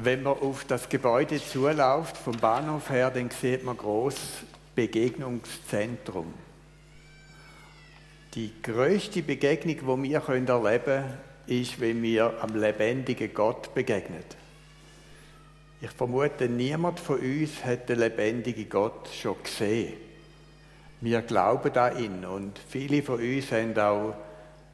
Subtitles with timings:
[0.00, 4.14] Wenn man auf das Gebäude zuläuft, vom Bahnhof her, dann sieht man groß
[4.76, 6.32] Begegnungszentrum.
[8.34, 14.22] Die größte Begegnung, die wir erleben können, ist, wenn wir am lebendigen Gott begegnen.
[15.80, 19.94] Ich vermute, niemand von uns hat den lebendigen Gott schon gesehen.
[21.00, 24.14] Wir glauben an ihn und viele von uns haben auch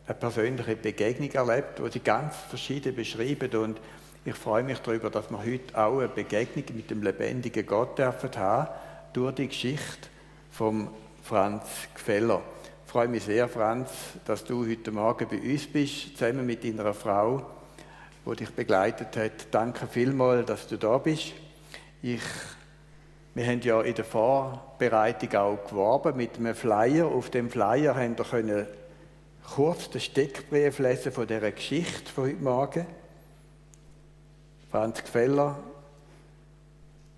[0.07, 3.81] eine persönliche Begegnung erlebt, wo sie ganz verschieden beschreiben und
[4.25, 8.31] ich freue mich darüber, dass wir heute auch eine Begegnung mit dem lebendigen Gott dürfen
[8.37, 8.69] haben
[9.13, 10.09] durch die Geschichte
[10.51, 10.89] von
[11.23, 12.43] Franz Gfeller.
[12.87, 13.91] Ich freue mich sehr, Franz,
[14.25, 17.45] dass du heute Morgen bei uns bist, zusammen mit deiner Frau
[18.25, 19.49] wo dich begleitet hat.
[19.51, 21.33] Danke vielmals, dass du da bist.
[22.03, 22.23] Ich,
[23.35, 27.07] wir haben ja in der Vorbereitung auch geworben mit einem Flyer.
[27.07, 28.67] Auf dem Flyer haben wir
[29.55, 32.87] kurz den Steckbrief lesen von dieser Geschichte von heute Morgen.
[34.75, 35.57] Franz Gfeller,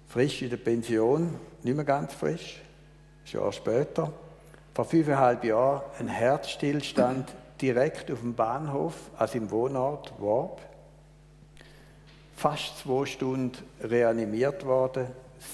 [0.09, 2.61] frisch in der Pension, nicht mehr ganz frisch,
[3.25, 4.13] ein Jahr später.
[4.75, 10.61] Vor fünfeinhalb Jahren ein Herzstillstand direkt auf dem Bahnhof, also im Wohnort Worb
[12.37, 15.07] fast zwei Stunden reanimiert worden,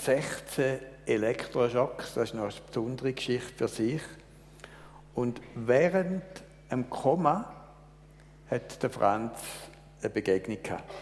[0.03, 4.03] 16 Elektroschocks, das ist noch eine besondere Geschichte für sich.
[5.15, 6.25] Und während
[6.69, 7.49] dem Koma
[8.51, 9.39] hat der Franz
[10.01, 10.93] eine Begegnung gehabt.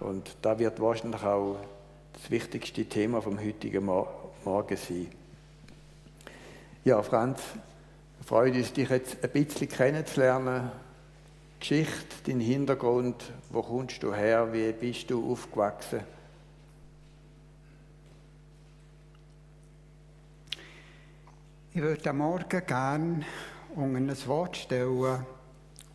[0.00, 1.56] Und da wird wahrscheinlich auch
[2.12, 5.08] das wichtigste Thema vom heutigen Morgen sein.
[6.84, 7.40] Ja, Franz,
[8.24, 10.70] freut uns, dich jetzt ein bisschen kennenzulernen
[11.60, 16.00] Geschichte, dein Hintergrund, wo kommst du her, wie bist du aufgewachsen?
[21.74, 23.24] Ich würde am Morgen gerne
[23.76, 25.26] ein Wort stellen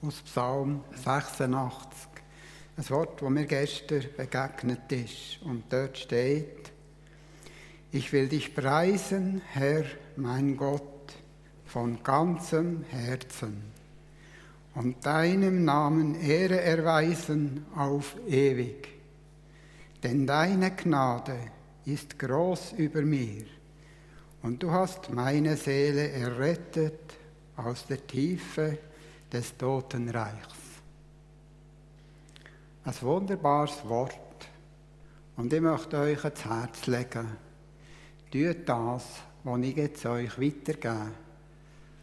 [0.02, 2.13] aus Psalm 86.
[2.76, 5.42] Ein Wort, das mir gestern begegnet ist.
[5.44, 6.72] Und dort steht,
[7.92, 9.86] ich will dich preisen, Herr,
[10.16, 10.82] mein Gott,
[11.66, 13.62] von ganzem Herzen
[14.76, 18.88] und deinem Namen Ehre erweisen auf ewig.
[20.02, 21.38] Denn deine Gnade
[21.86, 23.46] ist groß über mir,
[24.42, 27.14] und du hast meine Seele errettet
[27.56, 28.78] aus der Tiefe
[29.32, 30.63] des Totenreichs.
[32.86, 34.20] Ein wunderbares Wort,
[35.38, 37.38] und ich möchte euch ans Herz legen,
[38.30, 41.12] tut das, was ich jetzt euch weitergebe,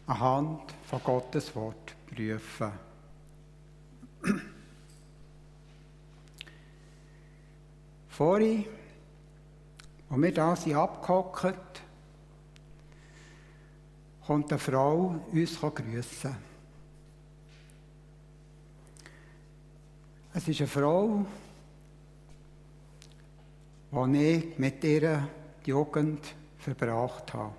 [0.06, 2.72] anhand von Gottes Wort prüfen.
[8.08, 8.64] Vorhin,
[10.08, 11.82] als wir da sind abgehockt,
[14.26, 16.49] kommt eine Frau uns grüßen.
[20.40, 21.26] Es ist eine Frau,
[23.92, 25.28] die ich mit ihrer
[25.66, 27.52] Jugend verbracht habe.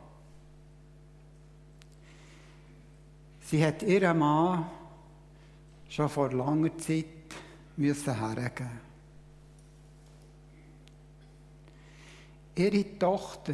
[3.41, 4.65] Sie hat ihren Mann
[5.89, 7.05] schon vor langer Zeit
[7.77, 8.79] müssen hergeben.
[12.55, 13.53] Ihre Tochter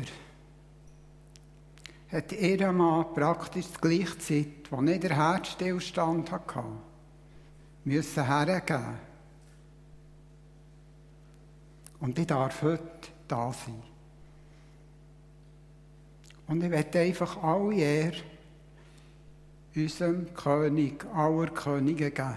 [2.13, 6.63] hat ihren Mann praktisch die gleiche Zeit, wo nicht der Herzstillstand hatte,
[7.83, 9.16] müssen hergeben.
[11.99, 12.81] Und ich darf heute
[13.27, 13.81] da sein.
[16.47, 18.17] Und ich werde einfach alle Ehre
[19.75, 22.35] unserem König aller Könige geben.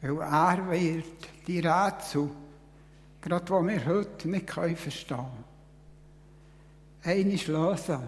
[0.00, 2.28] Weil er wird die Rätsel,
[3.20, 5.26] gerade die wir heute nicht verstehen
[7.02, 7.98] können, lösen.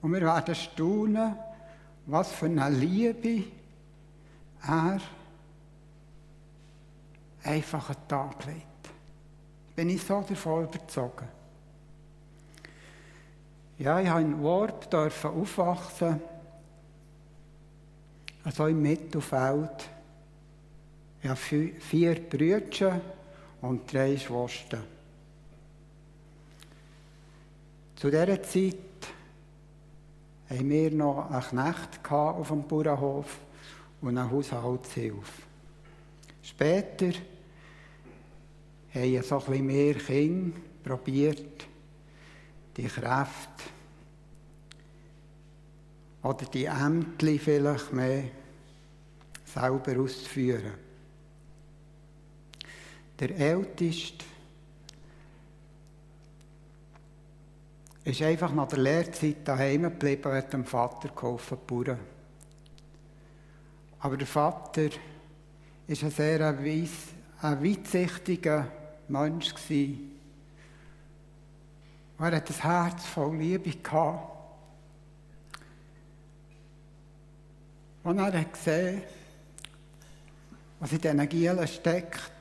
[0.00, 1.34] Und wir werden staunen,
[2.06, 3.44] was für eine Liebe
[4.66, 5.00] er
[7.44, 8.69] einfach an den Tag legt.
[9.80, 11.26] Bin ich so davon überzogen.
[13.78, 16.20] Ja, ich habe in Wort aufwachsen
[18.44, 19.88] also im Mittelfeld.
[21.22, 23.00] Ich habe vier Brüder
[23.62, 24.84] und drei Schwestern.
[27.96, 28.76] Zu dieser Zeit
[30.50, 33.38] hatten wir noch einen Knecht auf dem Bauernhof
[34.02, 35.42] und eine Haushaltshilfe.
[36.42, 37.12] Später
[38.94, 41.66] haben so ein bisschen mehr Kinder probiert,
[42.76, 43.64] die Kräfte
[46.22, 48.24] oder die Ämter vielleicht mehr
[49.44, 50.74] selber auszuführen.
[53.18, 54.24] Der Älteste
[58.04, 61.98] ist einfach nach der Lehrzeit daheim geblieben hat dem Vater geholfen, Bauern.
[64.00, 64.88] Aber der Vater
[65.86, 66.40] ist ein sehr
[67.42, 68.79] ein weitsichtiger
[69.10, 69.52] Mensch.
[72.18, 74.36] Er hat ein Herz voll Liebe gehabt.
[78.02, 79.02] Und er hat gesehen,
[80.78, 82.32] was in diesen Gielen steckt.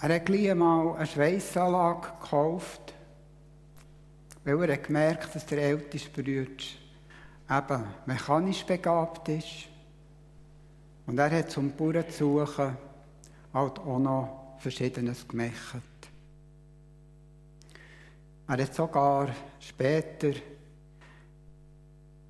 [0.00, 2.94] Er hat gleich mal eine Schweissanlage gekauft,
[4.44, 6.46] weil er gemerkt hat, dass der älteste Bruder
[7.50, 9.66] eben mechanisch begabt ist.
[11.06, 12.76] Und er hat zum Bauern zu suchen
[13.52, 15.82] halt auch noch Verschiedenes gemacht.
[18.46, 19.28] Er hat sogar
[19.60, 20.32] später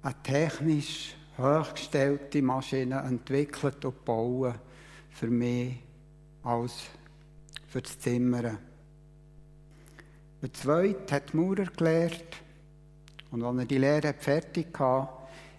[0.03, 4.55] eine technisch hochgestellte Maschine entwickelt und gebaut
[5.11, 5.76] für mich
[6.43, 6.73] als
[7.69, 8.59] für das Zimmern.
[10.43, 12.37] Der zweite hat Maurer gelehrt
[13.31, 15.09] und als er die Lehre fertig hatte,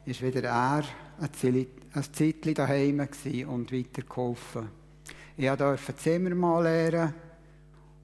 [0.06, 0.84] ist wieder er
[1.22, 3.08] ein Zeitchen daheim
[3.48, 4.79] und weitergeholfen.
[5.42, 7.14] Ich durfte Zimmermann lernen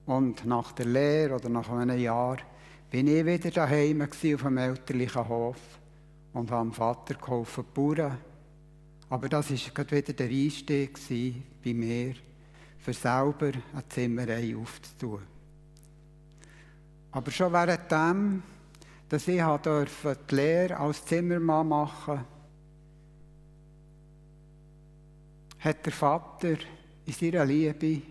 [0.05, 2.37] und nach der Lehre oder nach einem Jahr
[2.89, 5.57] bin ich wieder daheim auf dem elterlichen Hof
[6.31, 8.17] und habe dem Vater geholfen, Bauern.
[9.09, 10.97] Aber das war wieder der Einstieg
[11.61, 12.13] bei mir,
[12.77, 15.23] für selber eine Zimmerei aufzutun.
[17.11, 18.43] Aber schon währenddem,
[19.09, 22.25] dass ich die Lehre als Zimmermann machen durfte,
[25.59, 26.55] hat der Vater
[27.05, 28.01] in seiner Liebe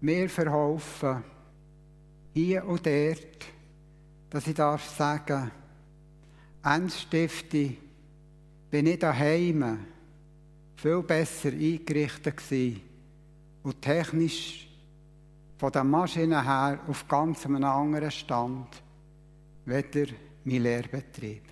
[0.00, 1.22] mir verholfen,
[2.34, 3.46] hier und dort,
[4.30, 5.50] dass ich darf sagen,
[6.64, 7.76] Endstifte
[8.70, 9.86] bin ich daheim
[10.76, 12.80] viel besser eingerichtet gewesen
[13.62, 14.68] und technisch
[15.58, 18.82] von der Maschine her auf ganz einem anderen Stand,
[19.64, 20.12] weder
[20.44, 21.42] mein Lehrbetrieb.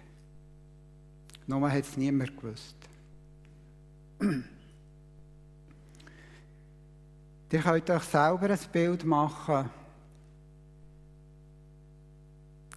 [1.47, 2.77] Nur hat es niemand gewusst.
[7.53, 9.69] Ihr könnt euch selber ein Bild machen.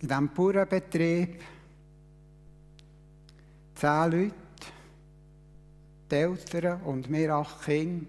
[0.01, 1.41] In diesem Bauernbetrieb
[3.75, 4.33] zehn Leute,
[6.09, 8.07] die Eltern und wir acht Kinder,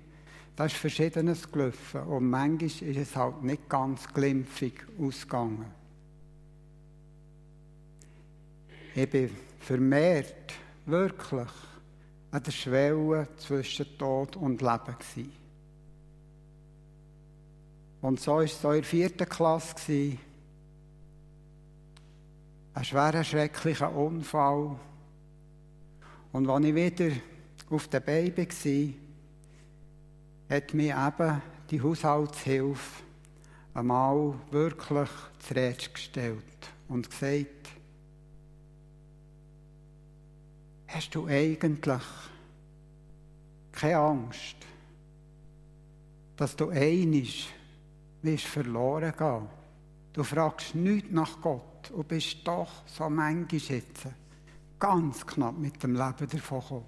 [0.56, 2.00] da ist Verschiedenes gelaufen.
[2.02, 5.66] Und manchmal ist es halt nicht ganz glimpfig ausgegangen.
[8.94, 10.55] Ich bin vermehrt,
[10.87, 11.49] wirklich,
[12.31, 15.44] an der Schwelle zwischen Tod und Leben gewesen.
[18.05, 20.19] Und so war es so in der vierten Klasse.
[22.75, 24.79] Ein schwerer, schrecklicher Unfall.
[26.31, 27.17] Und als ich wieder
[27.71, 28.95] auf der Beinen war,
[30.55, 33.03] hat mir eben die Haushaltshilfe
[33.73, 35.09] einmal wirklich
[35.39, 36.45] zurecht gestellt
[36.89, 37.71] und gesagt,
[40.89, 42.03] hast du eigentlich
[43.73, 44.57] keine Angst,
[46.37, 47.49] dass du einig
[48.25, 49.49] wirst verloren gehen.
[50.12, 54.06] Du fragst nichts nach Gott und bist doch so manchmal jetzt
[54.79, 56.85] ganz knapp mit dem Leben davon gekommen.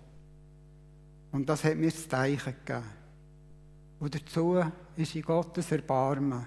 [1.32, 2.84] Und das hat mir das Zeichen gegeben.
[3.98, 4.62] Und dazu
[4.96, 6.46] ist in Gottes Erbarmen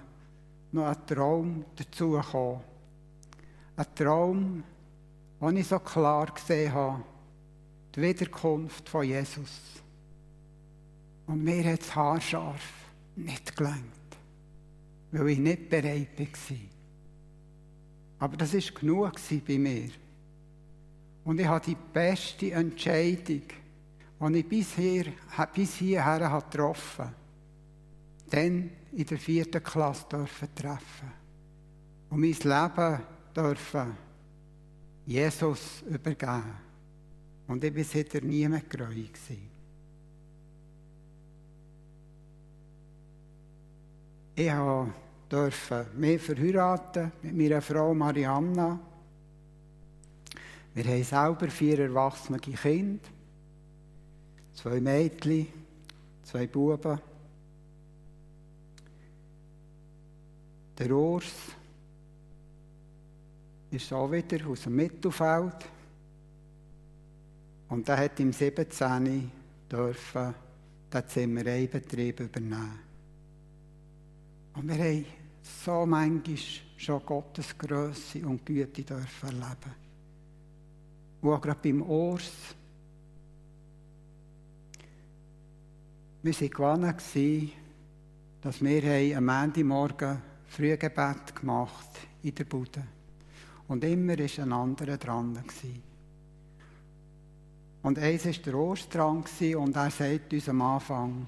[0.72, 2.60] noch ein Traum dazugekommen.
[3.76, 4.64] Ein Traum,
[5.40, 7.02] den ich so klar gesehen habe,
[7.94, 9.82] die Wiederkunft von Jesus.
[11.26, 12.62] Und mir hat es haarscharf
[13.16, 13.99] nicht gelangt
[15.12, 16.56] weil ich nicht bereit war.
[18.20, 19.12] Aber das war genug
[19.46, 19.90] bei mir.
[21.24, 23.42] Und ich habe die beste Entscheidung,
[24.20, 25.06] die ich bisher,
[25.54, 27.14] bis hierher getroffen habe,
[28.30, 31.12] dann in der vierten Klasse dürfen treffen.
[32.10, 33.02] Und mein Leben
[33.34, 33.96] dürfen
[35.06, 36.42] Jesus übergeben.
[37.46, 39.18] Und ich war seitdem nie mehr gereut.
[44.40, 44.50] Ich
[45.28, 48.80] durfte mich verheiraten mit meiner Frau Marianna.
[50.72, 53.06] Wir haben selber vier erwachsene Kinder,
[54.54, 55.46] zwei Mädchen,
[56.22, 56.98] zwei Buben.
[60.78, 61.34] Der Urs
[63.72, 65.66] ist auch wieder aus dem Mittelfeld.
[67.68, 69.30] Und er hat im 17.
[69.70, 70.34] dürfen
[70.90, 72.89] den Zimmereibetrieb übernehmen.
[74.54, 75.04] Und wir haben
[75.42, 76.36] so manchmal
[76.76, 79.74] schon Gottes Größe und Güte dürfen erleben.
[81.22, 82.54] Wo auch gerade beim Urs
[86.22, 87.52] wir waren gewohnt,
[88.42, 91.88] dass wir am Montagmorgen Frühgebet gemacht
[92.22, 92.86] in der Bude.
[93.68, 95.38] Und immer war ein anderer dran.
[97.82, 99.24] Und eins war der Urs dran
[99.56, 101.26] und er sagt uns am Anfang,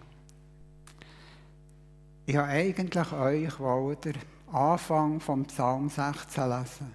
[2.24, 4.14] Ich habe eigentlich euch den
[4.52, 6.92] Anfang vom Psalm 16 lesen.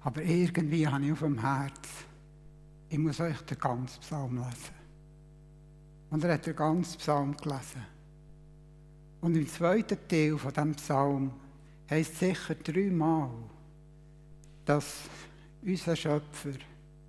[0.00, 1.88] Aber irgendwie habe ich auf dem Herz,
[2.88, 4.74] ich muss euch den ganzen Psalm lesen.
[6.10, 7.86] Und er hat den ganzen Psalm gelesen.
[9.20, 11.32] Und im zweiten Teil von dem Psalm
[11.88, 13.30] heißt sicher dreimal,
[14.64, 14.94] dass
[15.62, 16.52] unser Schöpfer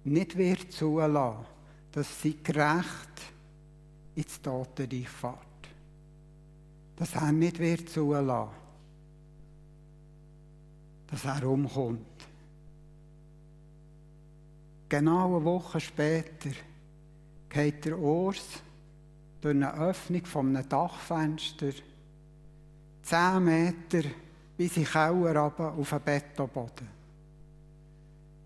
[0.03, 1.45] nicht wird zulassen,
[1.91, 3.33] dass sie gerecht
[4.15, 5.54] ins Totenreich fährt.
[6.95, 8.51] Dass er nicht wird zulassen,
[11.07, 11.99] dass er umkommt.
[14.87, 16.51] Genau eine Woche später
[17.49, 18.45] geht der Urs
[19.41, 21.71] durch eine Öffnung von einem Dachfenster
[23.01, 24.07] zehn Meter
[24.57, 26.87] bis in Keller auf den Betonboden.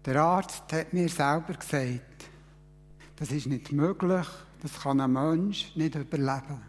[0.06, 2.30] Der Arzt hat mir selber gesagt,
[3.16, 4.28] das ist nicht möglich,
[4.62, 6.69] das kann ein Mensch nicht überleben.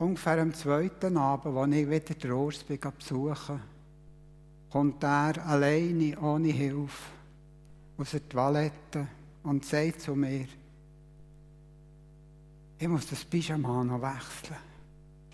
[0.00, 3.60] Ungefähr am zweiten Abend, als ich wieder den Urs besuchen
[4.70, 7.10] kommt er alleine, ohne Hilfe,
[7.98, 9.06] aus der Toilette
[9.42, 10.46] und sagt zu mir,
[12.78, 14.56] ich muss das Pyjama noch wechseln.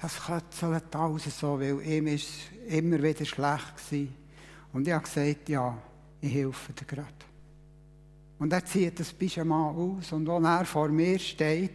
[0.00, 4.14] Das kötzelt alles so, weil ihm ist immer wieder schlecht gewesen.
[4.72, 5.78] Und ich habe gesagt, ja,
[6.20, 7.06] ich helfe dir gerade.
[8.40, 11.70] Und er zieht das Pyjama aus und als er vor mir steht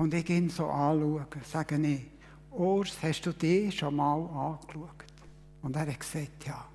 [0.00, 2.06] und ich ihn so anschaue, sage ich,
[2.52, 5.04] Urs, hast du dich schon mal angeschaut?
[5.60, 6.66] Und er hat gesagt, ja,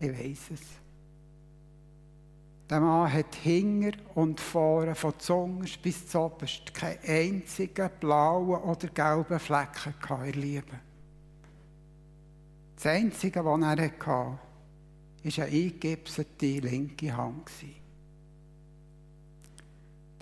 [0.00, 0.60] ich weiß es.
[2.68, 8.88] Der Mann hat Hinger und vorne von Zunge bis zu oberst keinen einzigen blauen oder
[8.88, 9.94] gelben Flecken
[10.24, 10.80] in Liebe.
[12.74, 14.40] Das Einzige, was er hatte, war
[15.22, 17.48] eine eingegipselte linke Hand.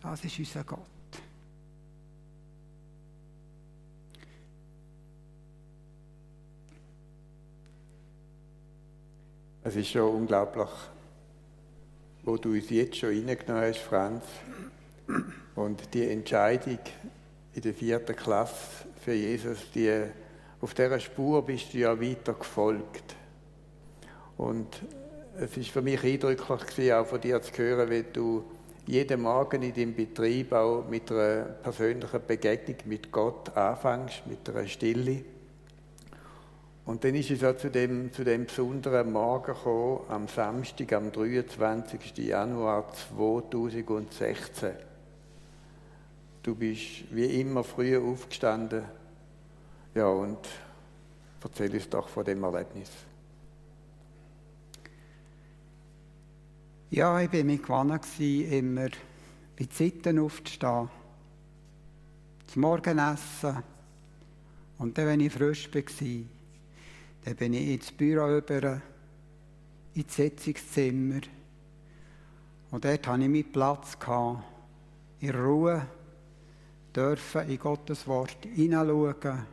[0.03, 0.94] Das ist unser Gott.
[9.67, 10.69] Es ist schon unglaublich,
[12.23, 14.23] wo du uns jetzt schon reingenommen hast, Franz.
[15.55, 16.81] Und die Entscheidung
[17.55, 20.03] in der vierten Klasse für Jesus, die,
[20.61, 23.17] auf dieser Spur bist du ja weiter gefolgt.
[24.37, 24.83] Und
[25.39, 28.45] es ist für mich eindrücklich gewesen, auch von dir zu hören, wie du
[28.87, 34.67] jeden Morgen in deinem Betrieb auch mit einer persönlichen Begegnung mit Gott anfängst, mit einer
[34.67, 35.25] Stille.
[36.87, 41.11] Und dann ist es auch zu dem, zu dem besonderen Morgen gekommen, am Samstag, am
[41.11, 42.19] 23.
[42.19, 44.73] Januar 2016.
[46.43, 48.85] Du bist wie immer früher aufgestanden.
[49.95, 50.39] Ja, und
[51.43, 52.91] erzähl uns doch von dem Erlebnis.
[56.91, 58.89] Ja, ich war mir gewohnt, immer
[59.59, 60.91] bei Zeiten aufzustehen,
[62.47, 63.63] zum Morgenessen
[64.79, 65.83] und dann, wenn ich frisch war,
[67.25, 68.83] dann bin ich ins Büro über,
[69.95, 71.21] ins Sitzungszimmer.
[72.71, 74.43] Und dort hatte ich meinen Platz, gehabt,
[75.21, 75.87] in Ruhe,
[76.95, 79.47] dürfen in Gottes Wort hineinschauen,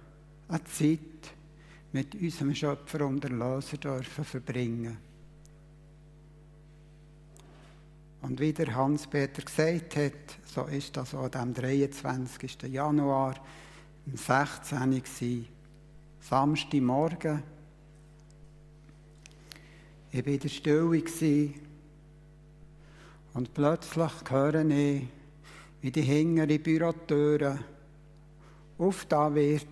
[0.49, 0.99] eine Zeit
[1.93, 4.97] mit unserem Schöpfer und Erlöser dürfen verbringen.
[8.21, 12.63] Und wie der Hans-Peter gesagt hat, so ist das auch am 23.
[12.63, 13.35] Januar,
[14.05, 15.45] um 16 Uhr,
[16.19, 17.43] Samstagmorgen.
[20.13, 21.53] Ich war in der Stille
[23.33, 25.03] und plötzlich höre ich,
[25.79, 27.59] wie die hintere Bürotüre
[28.77, 29.67] aufgetan wird.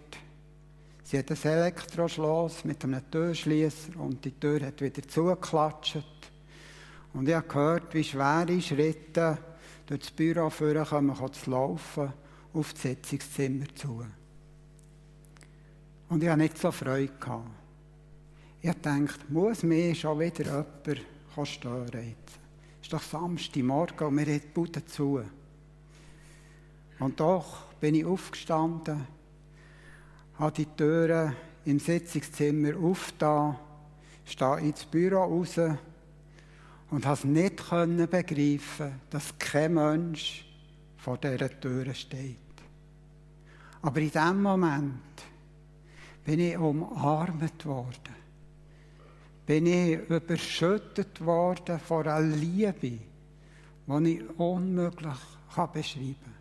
[1.04, 6.32] Sie hat ein Elektroschloss mit einem Türschließer und die Tür hat wieder zugeklatscht.
[7.14, 9.38] Und ich habe gehört, wie schwere Schritte
[9.88, 12.14] durch das Büro kommen, zu laufen,
[12.54, 14.06] auf das Sitzungszimmer zu.
[16.08, 17.12] Und ich hatte nicht so Freude.
[17.20, 17.59] Gehabt.
[18.62, 22.40] Ich dachte, muss mir schon wieder jemand stören jetzt?
[22.82, 25.22] Es ist doch Samstagmorgen und wir haben die zu.
[27.00, 29.08] Und doch bin ich aufgestanden,
[30.38, 33.56] habe die Türen im Sitzungszimmer aufgetan,
[34.26, 35.58] stehe ins Büro raus
[36.90, 37.56] und konnte nicht
[38.10, 40.46] begreifen, dass kein Mensch
[40.98, 42.36] vor dieser Tür steht.
[43.82, 45.00] Aber in dem Moment
[46.26, 48.19] bin ich umarmt worden
[49.50, 53.00] bin ich überschüttet worden von einer Liebe,
[53.88, 55.18] die ich unmöglich
[55.74, 56.36] beschreiben kann.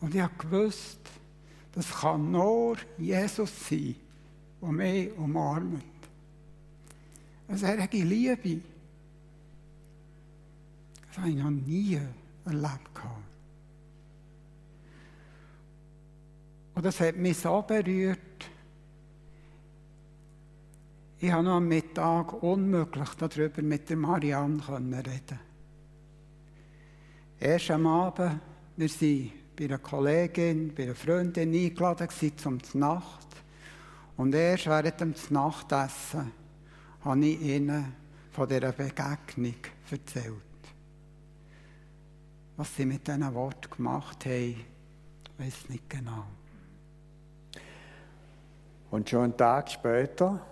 [0.00, 1.00] Und ich habe gewusst,
[1.72, 3.94] das kann nur Jesus sein,
[4.62, 5.84] der mich umarmt.
[7.46, 8.62] Eine solche Liebe,
[11.08, 12.00] das habe ich noch nie
[12.46, 13.00] erlebt.
[16.74, 18.31] Und das hat mich so berührt.
[21.22, 25.38] Ich habe noch am Mittag unmöglich darüber mit der Marianne reden.
[27.38, 28.40] Erst am Abend,
[28.76, 33.28] wir waren bei einer Kollegin, bei einer Freundin eingeladen zum Nacht.
[34.16, 36.32] Und erst während dem Nachtessen
[37.04, 37.94] habe ich ihnen
[38.32, 39.54] von dieser Begegnung
[39.92, 40.34] erzählt.
[42.56, 44.56] Was sie mit diesen Worten gemacht haben,
[45.38, 46.24] weiß ich nicht genau.
[48.90, 50.46] Und schon einen Tag später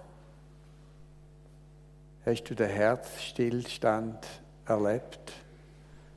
[2.25, 4.27] hast du den Herzstillstand
[4.67, 5.33] erlebt,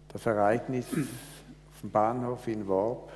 [0.10, 3.12] das Ereignis auf dem Bahnhof in Worb.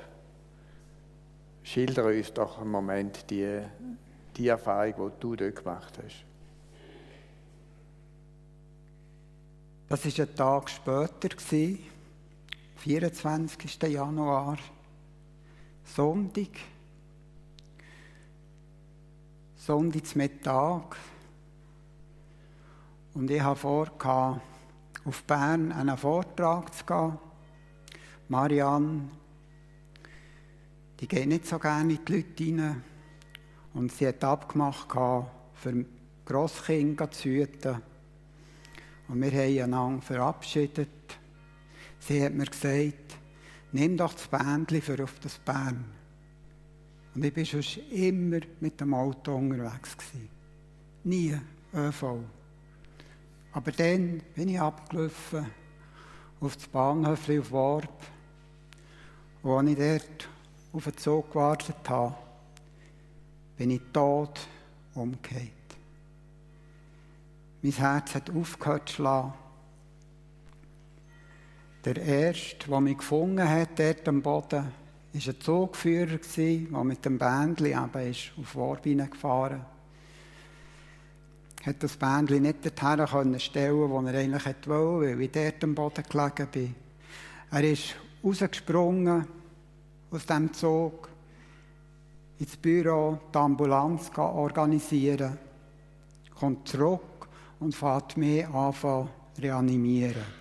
[1.62, 3.60] Schilder uns doch einen Moment die,
[4.36, 6.24] die Erfahrung, die du dort gemacht hast.
[9.88, 11.36] Das war ein Tag später,
[12.76, 13.82] 24.
[13.82, 14.58] Januar,
[15.84, 16.50] Sonntag.
[19.56, 20.96] Sonntagsmittag.
[23.18, 23.90] Und ich habe vor,
[25.04, 27.18] auf Bern einen Vortrag zu gehen.
[28.28, 29.08] Marianne,
[31.00, 32.84] die geht nicht so gerne in die Leute rein.
[33.74, 34.86] Und sie hat abgemacht,
[35.54, 35.84] für
[36.24, 37.82] Grosskinder zu hüten.
[39.08, 41.18] Und wir haben einander verabschiedet.
[41.98, 43.16] Sie hat mir gesagt,
[43.72, 45.86] nimm doch das Bändchen für auf das Bern.
[47.16, 49.96] Und ich war sonst immer mit dem Auto unterwegs.
[49.96, 50.28] Gewesen.
[51.02, 51.36] Nie
[51.74, 52.37] ÖV.
[53.58, 55.44] Aber dann bin ich abgelaufen
[56.40, 58.06] auf das Bahnhof auf Warp.
[59.42, 60.28] Als ich dort
[60.72, 62.14] auf den Zug gewartet habe,
[63.56, 64.38] bin ich tot
[64.94, 65.50] umgekehrt.
[67.60, 69.34] Mein Herz hat aufgehört zu schlagen.
[71.84, 74.66] Der Erste, der mich gefunden hat, dort am Boden,
[75.12, 79.77] war ein Zugführer, der mit dem Bändchen auf Warbine gefahren ist.
[81.64, 86.04] Er das Bändchen nicht dorthin stellen wo er eigentlich wollte, weil ich dort am Boden
[86.08, 86.74] gelegen bin.
[87.50, 89.26] Er ist rausgesprungen
[90.10, 91.08] aus dem Zug
[92.38, 95.38] ins Büro, die Ambulanz organisieren,
[96.38, 99.08] kommt zurück und fährt mich an zu
[99.40, 100.38] reanimieren.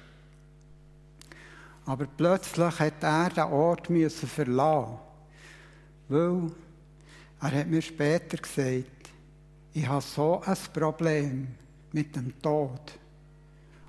[1.85, 4.97] Aber plötzlich hat er den Ort müssen verlassen,
[6.09, 6.51] weil
[7.41, 8.96] er hat mir später gesagt,
[9.77, 11.47] ich habe so ein Problem
[11.91, 12.97] mit dem Tod.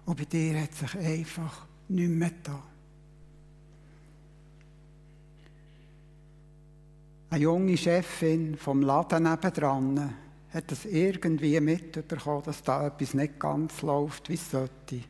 [0.05, 2.63] Und bei dir hat sich einfach nichts mehr getan.
[7.31, 10.15] Eine junge Chefin vom Laden nebenan
[10.53, 15.01] hat es irgendwie mitbekommen, dass da etwas nicht ganz läuft, wie es sollte.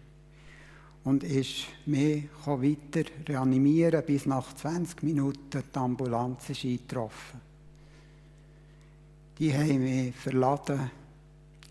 [1.03, 7.48] Und ist mich weiter reanimieren, bis nach 20 Minuten die Ambulanz ist eingetroffen.
[9.39, 10.91] Die haben mich verladen,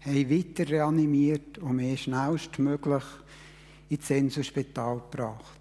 [0.06, 3.04] haben weiter reanimiert und mich schnellstmöglich
[3.90, 5.60] ins Inselspital gebracht.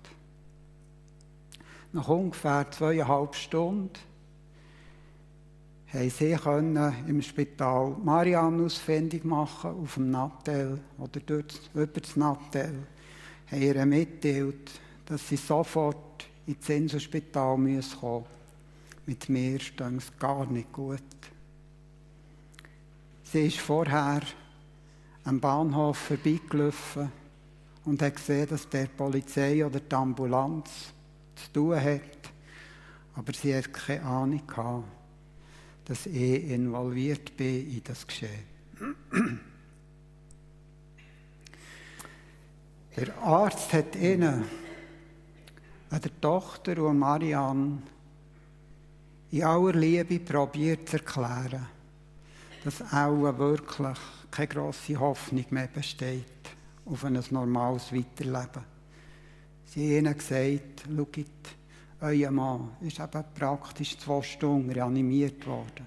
[1.92, 3.90] Nach ungefähr zweieinhalb Stunden
[5.92, 6.36] haben sie
[7.08, 12.86] im Spital Marianne ausfindig machen auf dem Nattel oder dort über das Nattel.
[13.50, 14.70] Haben ihr mitteilt,
[15.06, 18.24] dass sie sofort ins Inselspital kommen müssen.
[19.06, 21.00] Mit mir steht es gar nicht gut.
[23.32, 24.22] Sie ist vorher
[25.24, 27.10] am Bahnhof vorbeigelaufen
[27.84, 30.70] und hat gesehen, dass der Polizei oder die Ambulanz
[31.34, 32.00] zu tun hat.
[33.14, 34.84] Aber sie hat keine Ahnung gehabt
[35.86, 38.44] dass ich involviert bin in das Geschehen.
[42.96, 44.44] Der Arzt hat ihnen,
[45.90, 47.82] der Tochter und Marianne,
[49.30, 51.68] in aller Liebe probiert zu erklären,
[52.66, 53.96] dass auch wirklich
[54.28, 56.24] keine grosse Hoffnung mehr besteht
[56.84, 58.64] auf ein normales Weiterleben.
[59.66, 61.20] Sie haben ihnen gesagt, schaut,
[62.00, 65.86] euer Mann ist eben praktisch zwei Stunden reanimiert worden.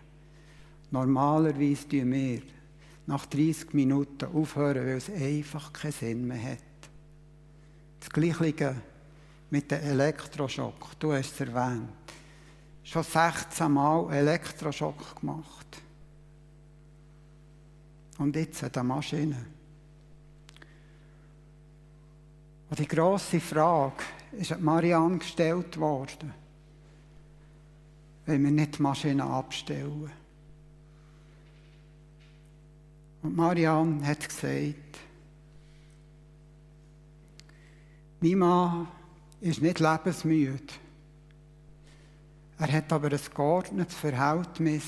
[0.90, 2.42] Normalerweise tun wir
[3.08, 6.60] nach 30 Minuten aufhören, weil es einfach keinen Sinn mehr hat.
[8.00, 8.76] Das Gleiche
[9.50, 11.90] mit dem Elektroschock, du hast es erwähnt.
[12.86, 15.82] Schon 16 Mal Elektroschock gemacht.
[18.20, 19.46] Und jetzt hat eine Maschine.
[22.70, 24.04] Und die grosse Frage,
[24.34, 26.34] ist Marianne gestellt worden,
[28.26, 30.12] wenn wir nicht die Maschine abstellen.
[33.24, 35.00] Und Marianne hat gesagt,
[38.22, 38.88] mein Mann
[39.42, 40.74] ist nicht lebensmüde.
[42.60, 44.84] Er hat aber ein geordnetes Verhältnis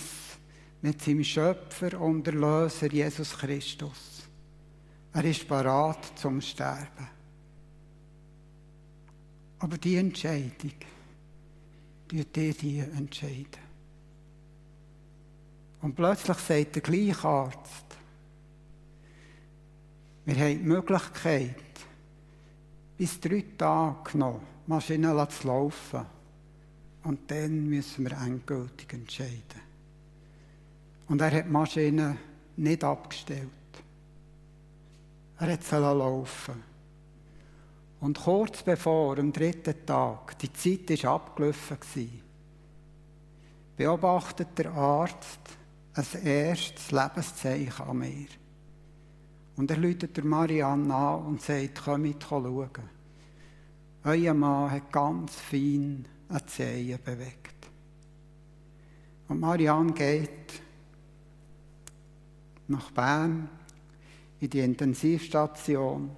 [0.81, 4.23] mit seinem Schöpfer und Erlöser Jesus Christus.
[5.13, 7.07] Er ist bereit zum Sterben.
[9.59, 10.73] Aber die Entscheidung,
[12.09, 13.71] die ihr die entscheiden.
[15.81, 17.85] Und plötzlich sagt der gleiche Arzt,
[20.25, 21.55] wir haben die Möglichkeit,
[22.97, 26.05] bis drei Tage noch Maschinen zu laufen.
[27.03, 29.60] Und dann müssen wir endgültig entscheiden.
[31.11, 32.17] Und er hat die Maschine
[32.55, 33.49] nicht abgestellt.
[35.39, 36.63] Er hat sie laufen.
[37.99, 42.21] Und kurz bevor, am dritten Tag, die Zeit war abgelaufen,
[43.75, 45.41] beobachtet der Arzt
[45.95, 48.27] ein erstes Lebenszeichen an mir.
[49.57, 52.69] Und er läutet der Marianne an und sagt, komm mit schauen.
[54.05, 57.67] Euer Mann hat ganz fein eine Zehe bewegt.
[59.27, 60.61] Und Marianne geht
[62.71, 63.49] nach Bern
[64.39, 66.09] in die Intensivstation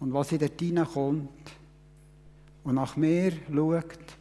[0.00, 1.30] und was sie dort reinkommt
[2.64, 4.16] und nach mir schaut,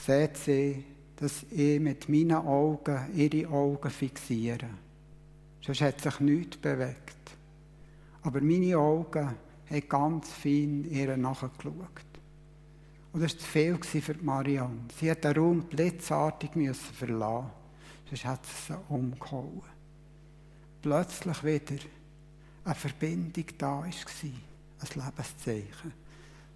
[0.00, 0.84] sieht sie,
[1.16, 4.68] dass ich mit meinen Augen ihre Augen fixiere.
[5.64, 7.14] Sonst hat sich nichts bewegt.
[8.22, 9.34] Aber meine Augen
[9.70, 11.74] haben ganz fein ihr nachgeschaut.
[13.12, 14.80] Und das war zu viel für Marianne.
[14.98, 17.50] Sie hat den Raum blitzartig verlassen.
[18.08, 19.73] Sonst hat sie sie umgehauen.
[20.84, 21.82] Plötzlich wieder
[22.62, 23.84] eine Verbindung da war.
[23.86, 23.92] Ein
[24.80, 25.94] Lebenszeichen.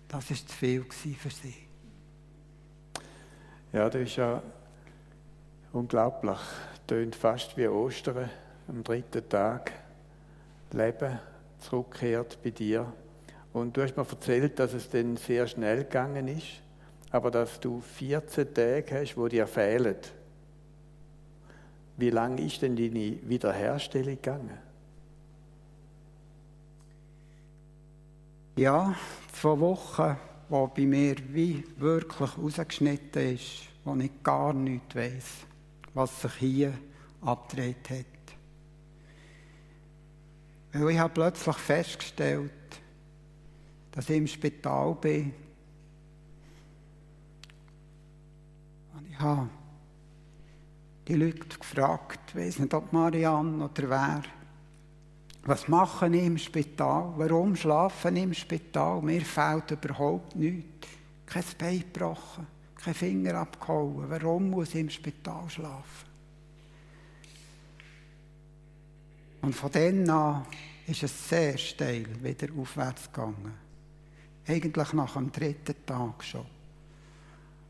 [0.07, 1.55] Das war zu viel für sie.
[3.73, 4.43] Ja, das ist ja
[5.73, 6.37] unglaublich.
[6.87, 8.29] Tönt fast wie Ostern
[8.69, 9.73] am dritten Tag.
[10.73, 11.19] Leben
[11.61, 12.93] zurückkehrt bei dir.
[13.55, 16.61] Und du hast mir erzählt, dass es dann sehr schnell gegangen ist,
[17.11, 19.97] aber dass du 14 Tage hast, wo dir fehlen.
[21.99, 24.57] Wie lange ist denn deine Wiederherstellung gegangen?
[28.57, 28.95] Ja,
[29.33, 30.17] zwei Wochen,
[30.49, 35.25] wo bei mir wie wirklich rausgeschnitten ist, wo ich gar nichts weiß,
[35.93, 36.73] was sich hier
[37.21, 38.07] abgedreht hat.
[40.73, 42.53] Weil ich habe plötzlich festgestellt,
[43.91, 45.35] dass ich im Spital bin.
[48.95, 49.49] Und ich habe
[51.09, 54.23] die Leute gefragt, ich weiß nicht, ob Marianne oder wer,
[55.45, 57.15] was machen ich im Spital?
[57.17, 59.01] Warum schlafen im Spital?
[59.01, 60.89] Mir fehlt überhaupt nichts.
[61.25, 64.05] Kein Bein gebrochen, kein Finger abgehauen.
[64.11, 66.09] Warum muss ich im Spital schlafen?
[69.41, 70.47] Und von dann an
[70.87, 73.55] ist es sehr steil wieder aufwärts gegangen.
[74.47, 76.47] Eigentlich nach dem dritten Tag schon.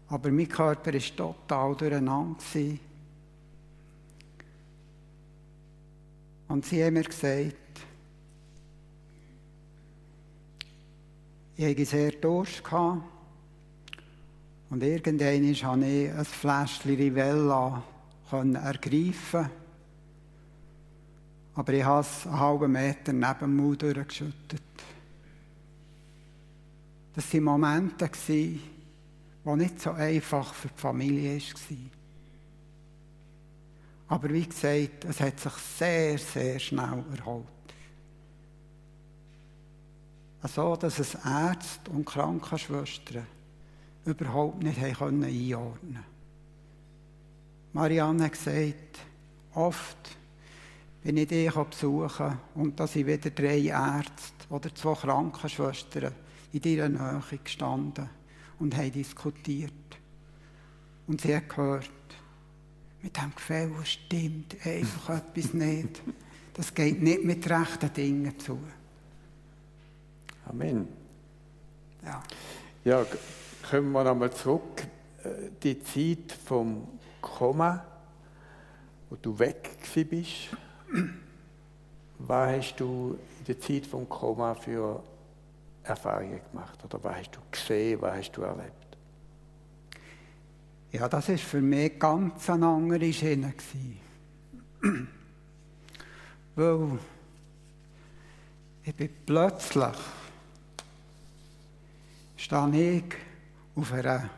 [0.08, 2.40] Aber mein Körper war total durcheinander.
[6.48, 7.54] Und sie haben mir gesagt,
[11.56, 12.62] ich hatte sehr Durst.
[14.70, 17.82] Und irgendwann konnte ich ein Fläschchen Rivella
[18.30, 19.50] ergreifen.
[21.54, 24.62] Aber ich habe es einen halben Meter neben dem Mund durchgeschüttet.
[27.14, 28.60] Das waren Momente, die
[29.44, 31.97] nicht so einfach für die Familie waren.
[34.08, 37.46] Aber wie gesagt, es hat sich sehr, sehr schnell erholt.
[40.44, 43.26] So, dass es Ärzte und Krankenschwestern
[44.06, 46.04] überhaupt nicht einordnen konnten.
[47.72, 49.00] Marianne hat gesagt,
[49.54, 50.16] oft
[51.02, 56.14] bin ich dich besuchen und da sind wieder drei Ärzte oder zwei Krankenschwestern
[56.52, 58.08] in deiner Nähe gestanden
[58.58, 59.72] und haben diskutiert.
[61.06, 61.90] Und sie hat gehört,
[63.02, 66.02] mit dem Gefühl stimmt einfach etwas nicht.
[66.54, 68.58] Das geht nicht mit rechten Dingen zu.
[70.46, 70.88] Amen.
[72.04, 72.22] Ja.
[72.84, 73.06] Ja,
[73.70, 74.86] kommen wir nochmal zurück.
[75.22, 76.88] Äh, die Zeit vom
[77.20, 77.84] Koma,
[79.10, 79.70] wo du weg
[80.10, 80.56] bist,
[82.18, 85.02] was hast du in der Zeit vom Koma für
[85.82, 86.78] Erfahrungen gemacht?
[86.84, 88.77] Oder was hast du gesehen, was hast du erlebt?
[90.90, 93.52] Ja, das war für mich ganz eine andere Schiene.
[96.56, 96.98] Weil
[98.84, 99.96] ich bin plötzlich
[102.36, 103.04] stehe ich
[103.74, 104.30] auf einer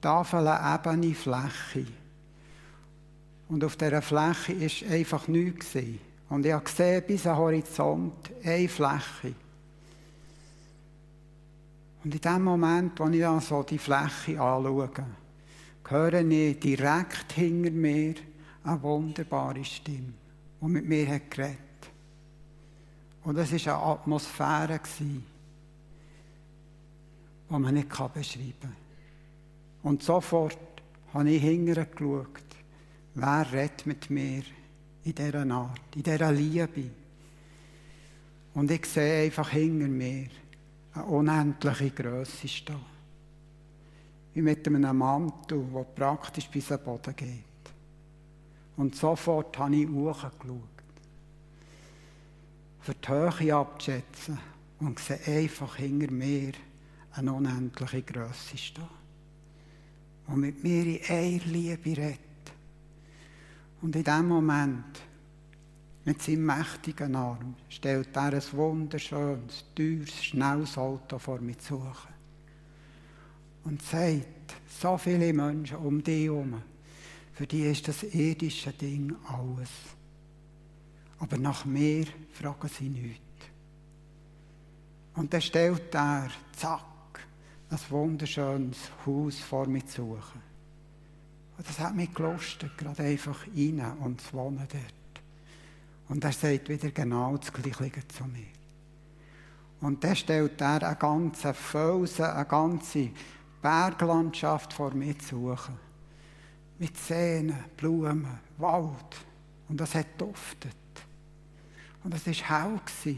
[0.00, 1.86] tafelebene Fläche.
[3.48, 5.76] Und auf dieser Fläche war einfach nichts.
[6.28, 9.34] Und ich gesehen, bis am Horizont eine Fläche.
[12.02, 14.90] Und in dem Moment, wo ich dann so die Fläche anschaue,
[15.90, 18.14] höre ich direkt hinter mir
[18.64, 20.14] eine wunderbare Stimme,
[20.60, 21.58] die mit mir hat geredet
[23.24, 25.22] Und es war eine Atmosphäre, die
[27.48, 28.76] man nicht beschreiben kann.
[29.82, 30.58] Und sofort
[31.12, 32.28] habe ich hinterher geschaut,
[33.14, 34.42] wer redet mit mir
[35.04, 36.90] in dieser Art, in dieser Liebe.
[38.54, 40.28] Und ich sehe einfach hinter mir
[40.94, 42.93] eine unendliche Größe stehen.
[44.34, 47.44] Wie mit einem Mantel, der praktisch bis am Boden geht.
[48.76, 50.60] Und sofort habe ich hochgeschaut.
[52.80, 54.38] Für die Höhe abzuschätzen
[54.80, 56.52] und sehe einfach hinter mir
[57.12, 58.84] eine unendliche Größe stehen.
[60.26, 62.18] Und mit mir in einer Liebe redet.
[63.80, 65.00] Und in dem Moment
[66.04, 71.82] mit seinem mächtigen Arm stellt er ein wunderschönes, teures, schnelles Auto vor mir zu.
[73.64, 76.62] Und sagt, so viele Menschen um dich herum,
[77.32, 79.70] für die ist das irdische Ding alles.
[81.18, 83.20] Aber nach mir fragen sie nichts.
[85.14, 86.84] Und dann stellt er, zack,
[87.70, 90.42] ein wunderschönes Haus vor mir zu suchen.
[91.56, 95.24] Und das hat mich gelustet, gerade einfach rein und zu wohnen dort.
[96.08, 98.46] Und er sagt wieder genau das Gleiche zu mir.
[99.80, 103.10] Und dann stellt er eine ganze Felsen, eine ganze
[103.64, 105.78] Berglandschaft vor mir zu suchen.
[106.78, 108.26] Mit Seen, Blumen,
[108.58, 109.16] Wald.
[109.70, 110.76] Und das hat duftet.
[112.02, 113.16] Und es war hell.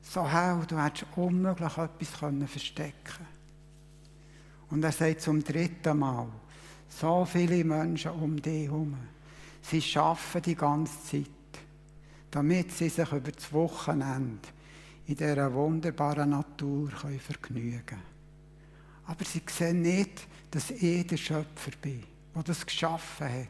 [0.00, 3.28] So hell, du hättest unmöglich etwas verstecken können.
[4.70, 6.28] Und er sagt zum dritten Mal,
[6.88, 8.96] so viele Menschen um dich herum
[9.60, 11.26] Sie arbeiten die ganze Zeit,
[12.30, 14.48] damit sie sich über das Wochenende
[15.08, 18.17] in dieser wunderbaren Natur vergnügen können.
[19.08, 23.48] Aber sie sehen nicht, dass ich der Schöpfer bin, der das geschaffen hat.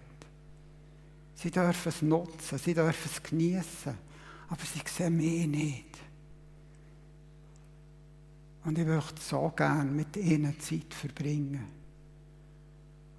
[1.35, 3.95] Sie dürfen es nutzen, sie dürfen es genießen,
[4.49, 5.99] aber sie sehen mich nicht.
[8.65, 11.67] Und ich möchte so gerne mit ihnen Zeit verbringen.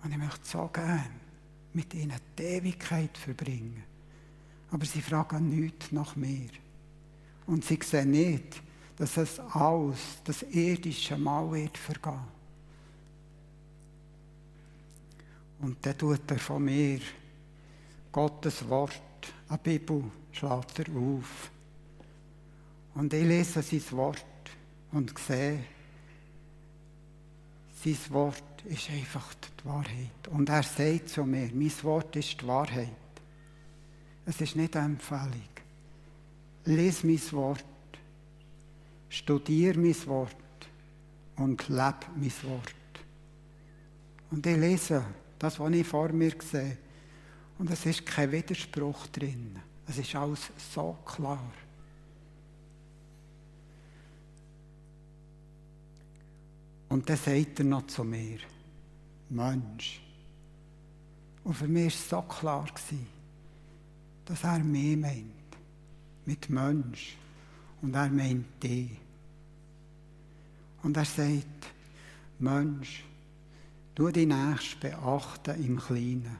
[0.01, 1.09] Und ich möchte so gerne
[1.73, 3.83] mit ihnen die Ewigkeit verbringen.
[4.71, 6.49] Aber sie fragen nichts nach mir.
[7.47, 8.61] Und sie sehen nicht,
[8.99, 12.19] dass es alles, das irdische Mal wird vergehen.
[15.61, 16.99] Und dann tut er von mir
[18.11, 19.01] Gottes Wort,
[19.47, 21.49] eine Bibel, schlägt er auf.
[22.95, 24.25] Und ich lese sein Wort
[24.91, 25.63] und sehe,
[27.81, 30.27] sein Wort ist einfach die Wahrheit.
[30.29, 32.89] Und er sagt zu mir, mein Wort ist die Wahrheit.
[34.25, 35.47] Es ist nicht eine Empfehlung.
[36.65, 37.63] Lies mein Wort,
[39.09, 40.35] studier mein Wort
[41.35, 42.75] und lebe mein Wort.
[44.31, 45.03] Und ich lese
[45.39, 46.77] das, was ich vor mir sehe.
[47.57, 49.59] Und es ist kein Widerspruch drin.
[49.87, 51.51] Es ist alles so klar.
[56.89, 58.39] Und dann sagt er noch zu mir,
[59.29, 60.01] Mensch.
[61.43, 62.65] Und für mich war es so klar,
[64.25, 65.25] dass er mich meint.
[66.25, 67.15] Mit Mensch.
[67.81, 68.89] Und er meint dich.
[70.83, 71.67] Und er sagt,
[72.39, 73.03] Mensch,
[73.95, 76.37] du die Nächsten beachten im Kleinen.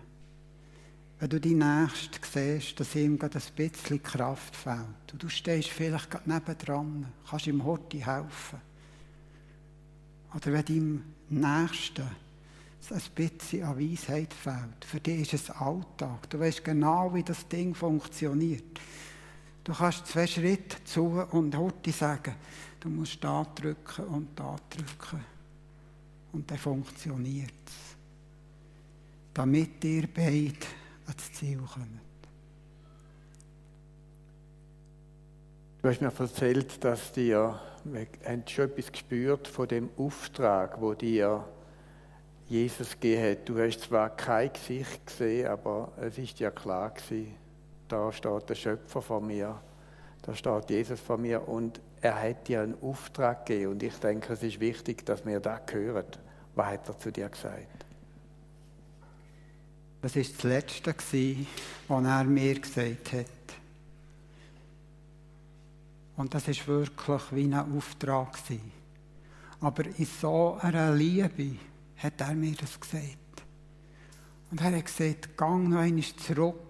[1.19, 5.67] Wenn du die Nächsten siehst, dass ihm gerade ein bisschen Kraft fehlt und du stehst
[5.67, 8.61] vielleicht gerade nebendran, kannst ihm heute helfen.
[10.33, 12.07] Oder wenn deinem Nächsten
[12.91, 16.29] ein bisschen an Weisheit fehlt, für dich ist es Alltag.
[16.29, 18.79] Du weißt genau, wie das Ding funktioniert.
[19.69, 22.33] Du kannst zwei Schritte zu und heute sagen,
[22.79, 25.23] du musst da drücken und da drücken.
[26.33, 27.95] Und dann funktioniert es.
[29.31, 30.65] Damit ihr beide
[31.05, 32.01] ans Ziel kommt.
[35.83, 37.61] Du hast mir erzählt, dass dir
[38.47, 41.47] schon etwas gespürt von dem Auftrag, wo dir
[42.47, 43.47] Jesus gegeben hat.
[43.47, 47.35] Du hast zwar kein Gesicht gesehen, aber es ist dir klar gewesen,
[47.89, 49.59] da steht der Schöpfer vor mir,
[50.21, 53.73] da steht Jesus vor mir und er hat dir einen Auftrag gegeben.
[53.73, 56.05] Und ich denke, es ist wichtig, dass wir das hören.
[56.55, 57.85] Was hat er zu dir gesagt?
[60.01, 60.95] Das war das Letzte,
[61.87, 63.25] was er mir gesagt hat.
[66.15, 68.37] Und das ist wirklich wie ein Auftrag.
[69.61, 71.55] Aber in so einer Liebe
[71.97, 73.17] hat er mir das gesagt.
[74.51, 76.68] Und er hat gesagt, gang noch einmal zurück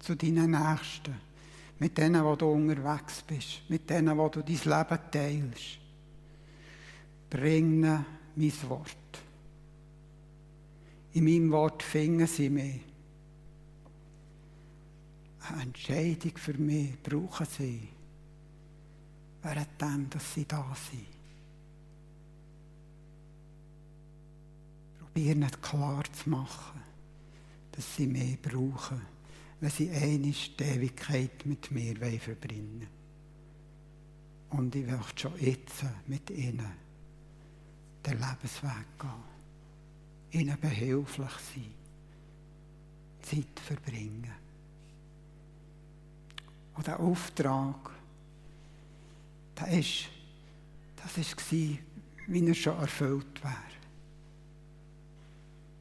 [0.00, 1.14] zu deinen Nächsten.
[1.78, 3.62] Mit denen, wo du unterwegs bist.
[3.68, 5.78] Mit denen, wo du dein Leben teilst.
[7.30, 8.96] Bring mein Wort.
[11.12, 12.80] In meinem Wort finden sie mich.
[15.48, 17.88] Eine Entscheidung für mich brauchen sie,
[19.42, 21.06] währenddem, dass sie da sind.
[24.98, 26.80] Probier nicht klar zu machen,
[27.72, 29.00] dass sie mehr brauchen,
[29.60, 34.60] wenn sie eine die Ewigkeit mit mir verbringen wollen.
[34.60, 36.72] Und ich möchte schon jetzt mit ihnen
[38.04, 39.30] den Lebensweg gehen.
[40.32, 41.74] Ihnen behilflich sein.
[43.22, 44.32] Zeit verbringen.
[46.74, 47.90] Und der Auftrag,
[49.58, 50.06] der ist,
[50.96, 51.78] das war,
[52.28, 53.54] wie er schon erfüllt wäre.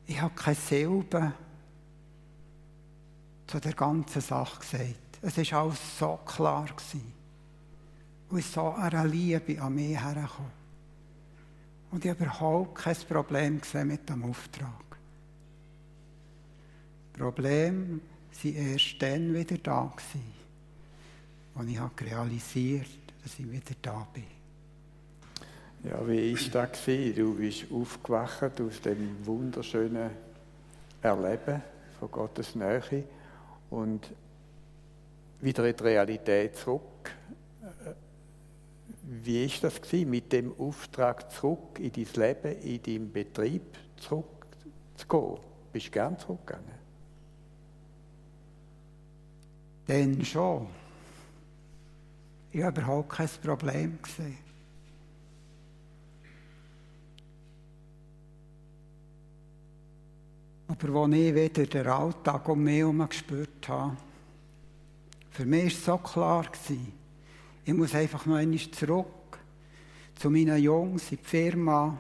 [0.07, 1.33] Ich habe keine Silbe
[3.49, 5.19] zu der ganzen Sache gesagt.
[5.21, 6.65] Es war alles so klar.
[6.65, 7.19] Gewesen
[8.29, 10.51] und so eine Liebe an mich hergekommen.
[11.91, 14.85] Und ich habe überhaupt kein Problem gesehen mit dem Auftrag.
[17.13, 18.01] Problem
[18.43, 20.33] war erst dann wieder da, gewesen,
[21.55, 24.23] als ich realisiert habe, dass ich wieder da bin.
[25.83, 26.85] Ja, wie war das?
[26.85, 30.12] Du bist aufgewacht aus dem wunderschönen
[31.01, 31.62] Erleben
[31.99, 33.05] von Gottes Nähe
[33.69, 34.12] und
[35.41, 37.12] wieder in die Realität zurück
[39.12, 43.63] wie ist das gewesen, mit dem Auftrag zurück in dein Leben, in deinen Betrieb
[43.97, 45.39] zurückzugehen?
[45.73, 46.79] Bist du gern zurückgegangen?
[49.88, 50.67] Dann schon.
[52.51, 54.48] Ich habe überhaupt kein Problem gesehen.
[60.69, 63.97] Aber als ich wieder den Alltag um mich herum gespürt habe,
[65.32, 66.93] für mich war es so klar, gewesen,
[67.65, 69.39] ich muss einfach noch einmal zurück
[70.13, 71.97] zu meinen Jungs in die Firma.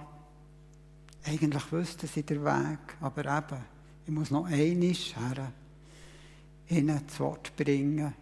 [1.25, 3.63] Eigentlich wüssten sie den Weg, aber eben,
[4.05, 5.51] ich muss noch einmal her,
[6.67, 8.13] ihnen zu Wort bringen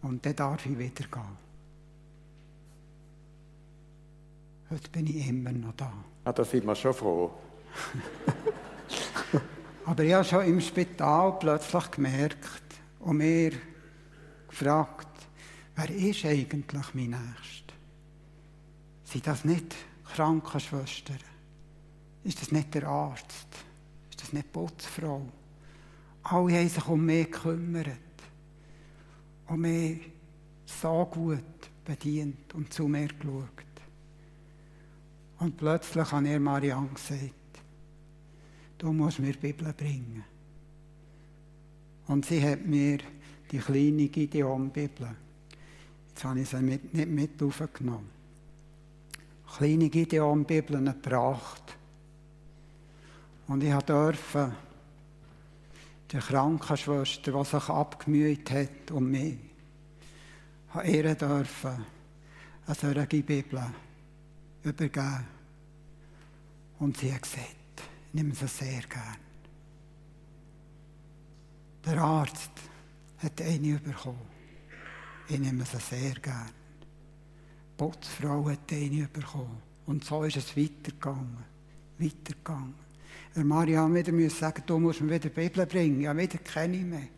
[0.00, 1.44] und dann darf ich wieder gehen.
[4.70, 5.92] Heute bin ich immer noch da.
[6.24, 7.30] Ah, da sind wir schon froh.
[9.86, 12.62] aber ich habe schon im Spital plötzlich gemerkt
[13.00, 13.52] und mir
[14.48, 15.14] gefragt,
[15.76, 17.74] Wer ist eigentlich mein Nächster?
[19.04, 21.18] Sind das nicht Krankenschwestern?
[22.22, 23.48] Ist das nicht der Arzt?
[24.10, 25.26] Ist das nicht die Putzfrau?
[26.22, 27.98] Alle haben sich um mich gekümmert.
[29.48, 30.00] Und mich
[30.64, 31.42] so gut
[31.84, 33.48] bedient und zu mir geschaut.
[35.40, 37.34] Und plötzlich hat er Marianne gesagt,
[38.84, 40.22] du musst mir die Bibel bringen.
[42.06, 42.98] Und sie hat mir
[43.50, 45.16] die kleine Gideon-Bibel
[46.10, 48.10] Jetzt habe ich sie mit, nicht mit aufgenommen.
[49.56, 51.76] Kleine Gideon-Bibeln gebracht.
[53.48, 54.54] Und ich durfte
[56.12, 59.38] der Krankenschwester, die sich abgemüht hat um mich,
[60.68, 61.84] habe ihr dürfen
[62.66, 63.62] eine solche Bibel
[64.62, 65.26] übergeben.
[66.78, 67.63] Und sie hat gesagt,
[68.14, 69.16] nehme sie sehr gern.
[71.84, 72.52] Der Arzt
[73.18, 74.34] hat eine bekommen.
[75.28, 76.50] Ich nehme sie sehr gern.
[76.50, 79.60] Die Putzfrau hat eine bekommen.
[79.86, 81.44] Und so ist es weitergegangen.
[81.98, 82.74] Weitergegangen.
[83.34, 86.00] Der Marianne wieder sagen, du musst mir wieder die Bibel bringen.
[86.00, 87.08] Ja, wieder kenne ich mehr.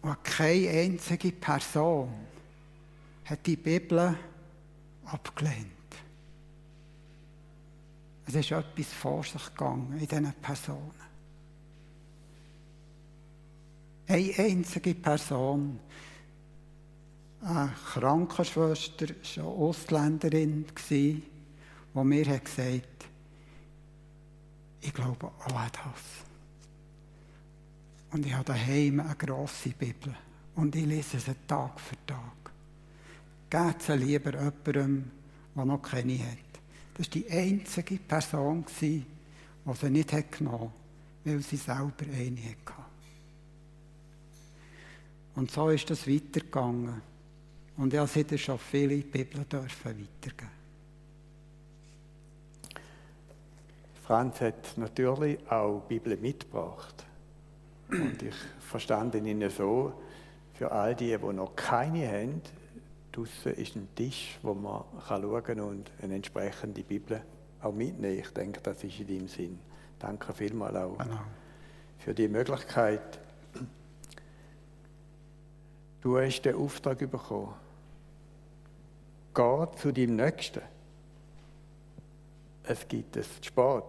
[0.00, 2.08] Und keine einzige Person
[3.26, 4.16] hat die Bibel
[5.04, 5.77] abgelehnt.
[8.28, 11.08] Es ist etwas vor sich gegangen in diesen Personen.
[14.06, 15.80] Eine einzige Person,
[17.40, 21.22] eine Krankenschwester, eine Ausländerin, die
[21.94, 23.08] mir gesagt hat,
[24.82, 26.02] ich glaube auch das.
[28.10, 30.14] Und ich habe daheim eine grosse Bibel
[30.54, 32.52] und ich lese sie Tag für Tag.
[33.48, 35.10] Gebt sie lieber jemandem,
[35.56, 36.57] der noch keine hat.
[36.98, 39.04] Das war die einzige Person, die
[39.74, 40.70] sie nicht genommen hat,
[41.24, 42.84] weil sie selber eine hatte.
[45.36, 47.00] Und so ist das weitergegangen.
[47.76, 50.50] Und ich habe schon viele Bibeln weitergeben.
[54.02, 57.04] Franz hat natürlich auch Bibel mitgebracht.
[57.90, 59.92] Und ich verstand ihn so,
[60.54, 62.42] für all die, die noch keine haben,
[63.18, 67.22] draußen ist ein Tisch, wo man schauen kann und eine entsprechende Bibel
[67.60, 68.18] auch mitnehmen.
[68.18, 69.58] Ich denke, das ist in deinem Sinn.
[69.98, 71.20] Danke vielmals auch genau.
[71.98, 73.18] für die Möglichkeit,
[76.00, 77.54] Du hast den Auftrag bekommen.
[79.34, 80.62] Geh zu deinem Nächsten.
[82.62, 83.82] Es gibt es spät.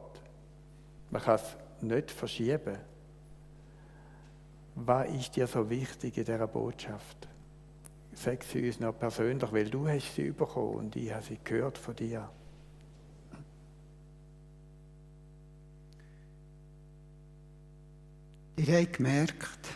[1.11, 2.77] Man kann es nicht verschieben.
[4.75, 7.27] Was ist dir so wichtig in dieser Botschaft?
[8.21, 11.77] Sag sie uns noch persönlich, weil du hast sie bekommen und ich habe sie gehört
[11.77, 12.29] von dir.
[18.57, 19.69] Ich habe gemerkt,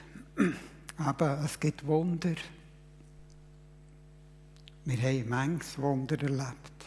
[0.97, 2.35] aber es gibt Wunder.
[4.83, 6.85] Wir haben manches Wunder erlebt.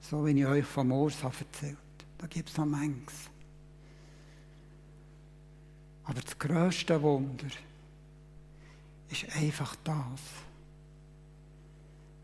[0.00, 1.78] So wie ich euch vom Urs erzählt
[2.18, 3.30] Da gibt es noch manches.
[6.02, 7.46] Aber das grösste Wunder
[9.10, 10.20] ist einfach das.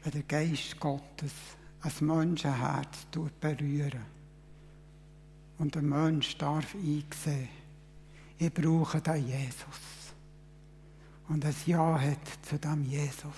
[0.03, 1.33] Wenn der Geist Gottes
[1.81, 3.07] ein Menschenherz
[3.41, 4.05] berühren
[5.59, 7.49] und der Mensch darf einsehen,
[8.39, 9.93] ich brauche den Jesus.
[11.29, 13.31] Und ein Ja hat zu dem Jesus.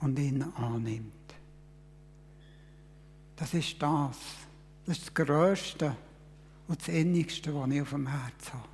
[0.00, 1.12] Und ihn annimmt.
[3.36, 4.16] Das ist das.
[4.86, 5.96] Das ist das Größte
[6.66, 8.71] und das Innigste, was ich auf dem Herzen habe.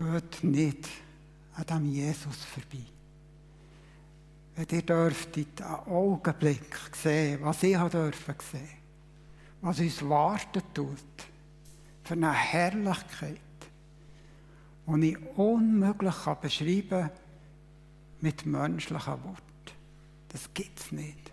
[0.00, 0.88] Geht nicht
[1.54, 2.86] an dem Jesus vorbei.
[4.56, 8.80] Wenn ihr dürftet einen Augenblick sehen, was ich dürfen sehen
[9.62, 10.96] was uns warten tut,
[12.02, 13.38] für eine Herrlichkeit,
[14.86, 17.10] die ich unmöglich beschreiben kann
[18.22, 19.76] mit menschlichen Worten.
[20.28, 21.30] Das gibt es nicht.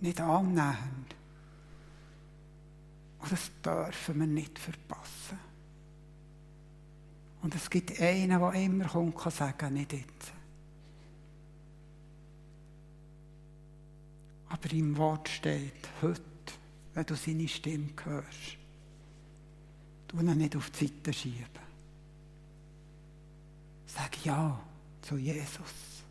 [0.00, 1.14] Nicht annähernd.
[3.20, 5.47] Und das dürfen wir nicht verpassen.
[7.42, 10.32] Und es gibt einen, der immer kommt, kann sagen, nicht jetzt.
[14.48, 16.22] Aber im Wort steht, heute,
[16.94, 18.56] wenn du seine Stimme hörst,
[20.08, 21.68] du ihn nicht auf die Seite schieben.
[23.86, 24.58] Sag Ja
[25.02, 26.04] zu Jesus,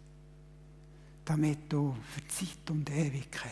[1.26, 3.52] damit du für Zeit und Ewigkeit,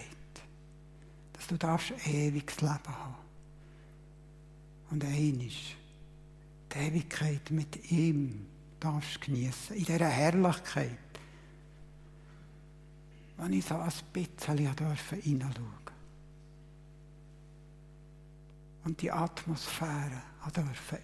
[1.33, 3.15] dass du darfst ewiges Leben haben.
[4.91, 5.75] Und einisch,
[6.75, 8.45] die Ewigkeit mit ihm
[8.79, 10.97] darfst genießen, in dieser Herrlichkeit
[13.37, 15.93] wenn ich so ein bisschen hineinschauen durfte.
[18.85, 20.21] Und die Atmosphäre
[20.53, 20.99] durfte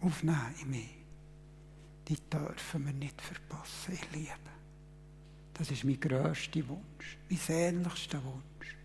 [0.00, 0.88] aufnehmen in mir.
[2.08, 4.30] Die dürfen wir nicht verpassen, ich liebe.
[5.54, 8.76] Das ist mein grösster Wunsch, mein sehnlichster Wunsch.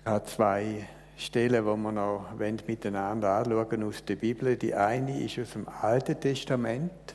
[0.00, 2.26] Ich habe zwei Stellen, die wir noch
[2.66, 4.56] miteinander anschauen aus der Bibel.
[4.56, 7.14] Die eine ist aus dem Alten Testament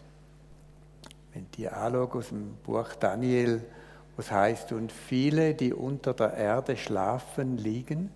[1.34, 3.62] wenn die anschauen aus dem Buch Daniel,
[4.16, 8.12] was heißt, und viele, die unter der Erde schlafen, liegen,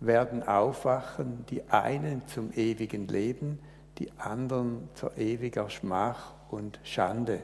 [0.00, 3.58] werden aufwachen, die einen zum ewigen Leben,
[3.98, 7.40] die anderen zur ewiger Schmach und Schande.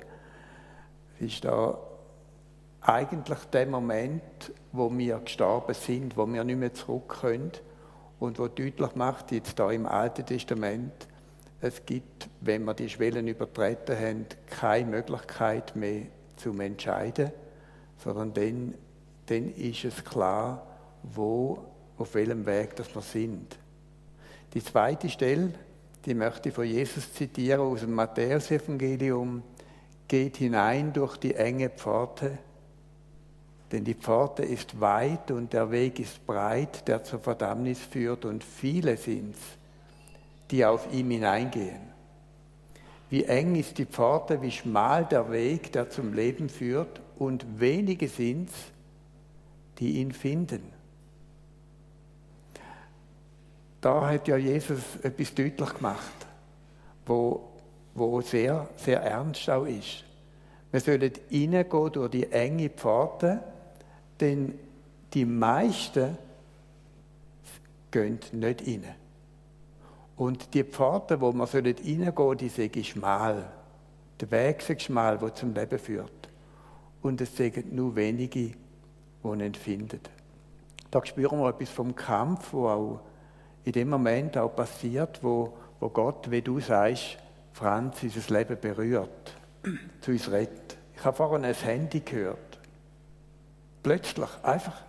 [1.16, 1.76] Es ist da
[2.84, 7.52] eigentlich der Moment, wo wir gestorben sind, wo wir nicht mehr zurück können
[8.20, 11.08] und wo deutlich macht, jetzt da im Alten Testament,
[11.60, 16.02] es gibt, wenn wir die Schwellen übertreten haben, keine Möglichkeit mehr
[16.36, 17.32] zum Entscheiden,
[17.96, 18.74] sondern dann,
[19.26, 20.66] dann ist es klar,
[21.02, 21.64] wo,
[21.96, 23.56] auf welchem Weg das wir sind.
[24.52, 25.54] Die zweite Stelle,
[26.04, 29.42] die möchte ich von Jesus zitieren aus dem Matthäusevangelium.
[30.06, 32.38] Geht hinein durch die enge Pforte,
[33.72, 38.44] denn die Pforte ist weit und der Weg ist breit, der zur Verdammnis führt, und
[38.44, 39.40] viele sind's,
[40.50, 41.94] die auf ihm hineingehen.
[43.10, 48.08] Wie eng ist die Pforte, wie schmal der Weg, der zum Leben führt, und wenige
[48.08, 48.56] sind es,
[49.78, 50.72] die ihn finden.
[53.80, 56.26] Da hat ja Jesus etwas deutlich gemacht,
[57.06, 57.48] wo,
[57.94, 60.04] wo sehr, sehr ernst auch ist.
[60.72, 63.40] Wir sollen reingehen durch die enge Pforte,
[64.20, 64.58] denn
[65.12, 66.16] die meisten
[67.90, 68.84] gehen nicht rein.
[70.16, 73.44] Und die Pforte, wo man reingehen soll, die sind schmal.
[74.20, 76.28] Der Weg ist schmal, der zum Leben führt.
[77.02, 78.54] Und es sind nur wenige, die
[79.24, 80.00] ihn finden.
[80.90, 83.00] Da spüren wir etwas vom Kampf, wo auch
[83.64, 87.18] in dem Moment auch passiert, wo, wo Gott, wie du sagst,
[87.52, 89.34] Franz, unser Leben berührt,
[90.00, 90.76] zu uns rettet.
[90.96, 92.53] Ich habe vorhin ein Handy gehört.
[93.84, 94.80] Plötzlich, einfach,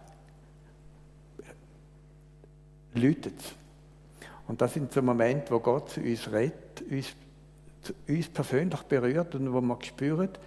[2.94, 3.36] läutet.
[4.48, 7.14] Und das sind so Momente, wo Gott zu uns redet, uns,
[8.08, 10.40] uns persönlich berührt und wo man spürt,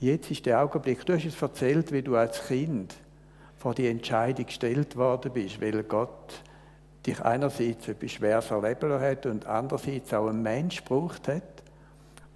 [0.00, 1.04] jetzt ist der Augenblick.
[1.04, 2.94] Du hast es erzählt, wie du als Kind
[3.58, 6.42] vor die Entscheidung gestellt worden bist, weil Gott
[7.04, 11.42] dich einerseits etwas Schweres erleben hat und andererseits auch einen Mensch gebraucht hat,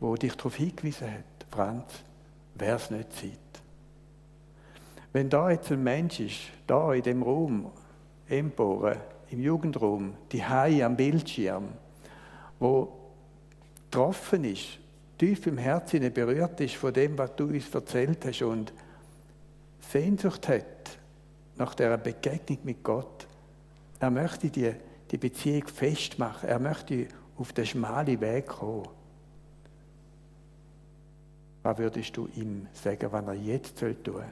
[0.00, 1.86] wo dich darauf hingewiesen hat, Franz,
[2.56, 3.43] wäre es nicht Zeit.
[5.14, 7.70] Wenn da jetzt ein Mensch ist, da in dem Raum,
[8.28, 8.98] Emporen,
[9.30, 11.68] im Jugendraum, die Hai am Bildschirm,
[12.58, 12.92] wo
[13.84, 14.80] getroffen ist,
[15.16, 18.72] tief im Herzen berührt ist von dem, was du uns erzählt hast und
[19.88, 20.98] Sehnsucht hat
[21.58, 23.28] nach der Begegnung mit Gott.
[24.00, 24.72] Er möchte die,
[25.12, 26.48] die Beziehung festmachen.
[26.48, 27.06] Er möchte
[27.38, 28.88] auf den schmalen Weg kommen.
[31.62, 34.24] Was würdest du ihm sagen, was er jetzt tun soll?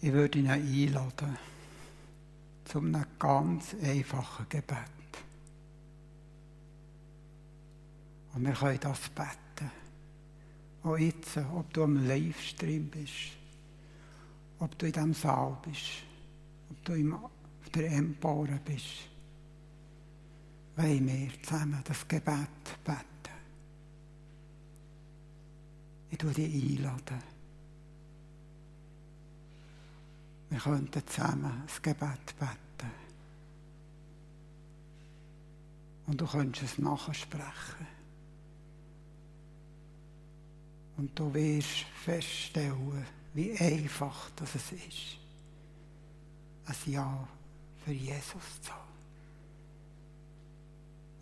[0.00, 1.38] Ich würde ihn einladen
[2.64, 4.78] zu einem ganz einfachen Gebet.
[8.34, 9.70] Und wir können das beten.
[10.82, 13.32] Auch jetzt, ob du am Livestream bist,
[14.58, 16.02] ob du in diesem Saal bist,
[16.70, 19.08] ob du auf der Empore bist,
[20.76, 22.48] wollen wir zusammen das Gebet
[22.84, 23.06] beten.
[26.10, 27.35] Ich tue dich einladen.
[30.50, 32.92] Wir könnten zusammen das Gebet beten.
[36.06, 37.86] Und du könntest es nachsprechen.
[40.96, 45.18] Und du wirst feststellen, wie einfach das ist,
[46.66, 47.28] ein Ja
[47.84, 48.82] für Jesus zu haben.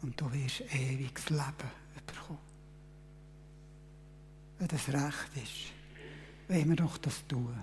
[0.03, 1.71] Und du wirst ewiges Leben
[2.07, 2.39] bekommen.
[4.59, 5.73] Wenn das recht ist,
[6.49, 7.63] wollen wir doch das tun.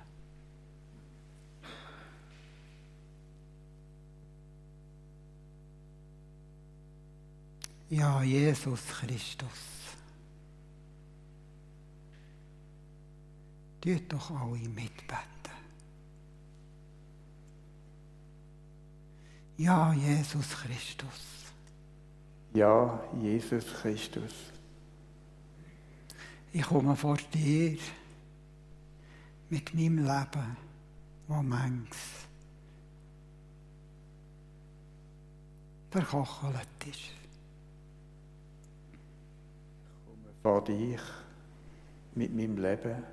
[7.91, 9.49] Ja, Jesus Christus.
[13.81, 15.51] Tut doch alle mitbeten.
[19.57, 21.51] Ja, Jesus Christus.
[22.53, 24.35] Ja, Jesus Christus.
[26.53, 27.77] Ich komme vor dir
[29.49, 30.57] mit meinem Leben,
[31.27, 32.25] wo manches
[35.89, 37.20] verkochelt ist.
[40.41, 40.99] Ich vor dich
[42.15, 43.03] mit meinem Leben,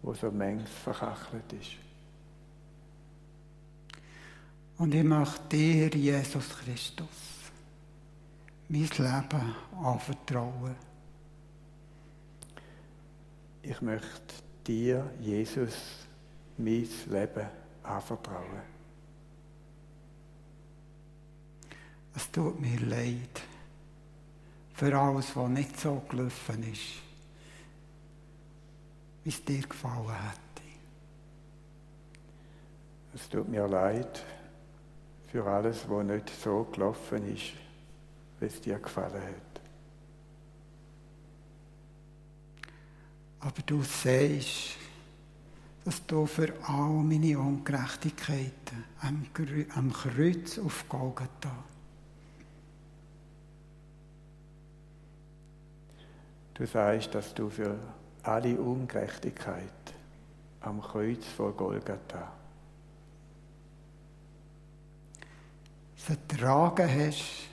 [0.00, 1.72] wo so manches verkachelt ist.
[4.78, 7.50] Und ich möchte dir, Jesus Christus,
[8.66, 10.74] mein Leben anvertrauen.
[13.60, 14.34] Ich möchte
[14.66, 16.06] dir, Jesus,
[16.56, 17.46] mein Leben
[17.82, 18.62] anvertrauen.
[22.16, 23.51] Es tut mir leid
[24.74, 27.02] für alles, was nicht so gelaufen ist
[29.24, 30.38] wie es dir gefallen hätte.
[33.14, 34.24] Es tut mir leid
[35.30, 37.52] für alles, was nicht so gelaufen ist,
[38.40, 39.60] wie es dir gefallen hat.
[43.40, 44.76] Aber du siehst,
[45.84, 51.64] dass du für all meine Ungerechtigkeiten am, Kreuz auf Golgatha
[56.62, 57.76] Du sagst, dass du für
[58.22, 59.64] alle Ungerechtigkeit
[60.60, 62.32] am Kreuz vor Golgatha.
[65.96, 67.48] Es ertragen hast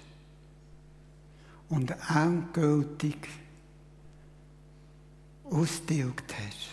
[1.69, 3.27] und endgültig
[5.45, 6.69] ausgetilgt hast.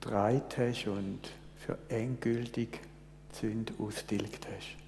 [0.00, 1.20] Dreit hast und
[1.64, 2.80] für endgültig
[3.30, 4.81] Sünde austilgt hast.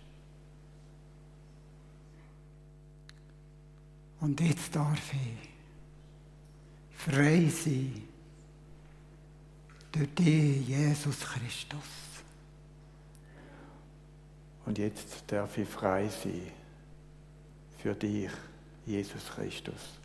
[4.25, 5.51] Und jetzt darf ich
[6.97, 7.93] frei sein
[9.93, 11.79] durch dich, Jesus Christus.
[14.65, 16.41] Und jetzt darf ich frei sein
[17.77, 18.31] für dich,
[18.87, 19.99] Jesus Christus.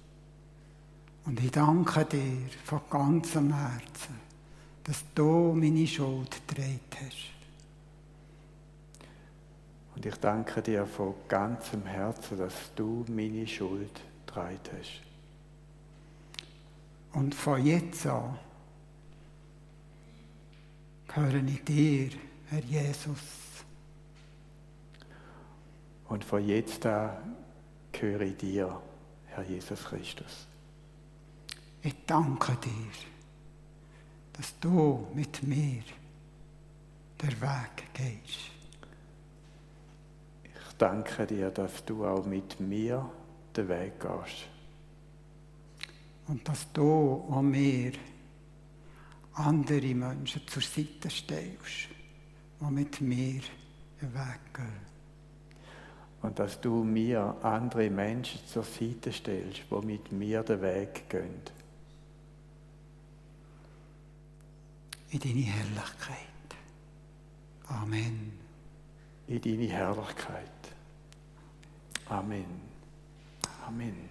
[1.23, 4.19] Und ich danke dir von ganzem Herzen,
[4.83, 7.39] dass du meine Schuld getragen hast.
[9.95, 15.01] Und ich danke dir von ganzem Herzen, dass du meine Schuld getragen hast.
[17.13, 18.37] Und von jetzt an
[21.07, 22.09] gehöre ich dir,
[22.47, 23.19] Herr Jesus.
[26.07, 27.35] Und von jetzt an
[27.91, 28.81] gehöre ich dir,
[29.27, 30.47] Herr Jesus Christus.
[31.81, 32.91] Ich danke dir,
[34.33, 35.81] dass du mit mir
[37.21, 38.51] der Weg gehst.
[40.43, 43.09] Ich danke dir, dass du auch mit mir
[43.59, 44.47] den Weg gehst
[46.29, 47.91] und dass du auch mir
[49.33, 51.89] andere Menschen zur Seite stellst,
[52.59, 53.41] die mit mir
[54.01, 54.89] einen Weg gehen.
[56.21, 61.41] Und dass du mir andere Menschen zur Seite stellst, die mit mir den Weg gehen.
[65.11, 66.17] In deine Herrlichkeit.
[67.67, 68.33] Amen.
[69.27, 70.43] In deine Herrlichkeit.
[72.07, 72.68] Amen.
[73.69, 74.08] Amen.